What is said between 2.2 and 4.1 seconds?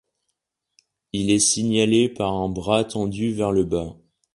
un bras tendu vers le bas.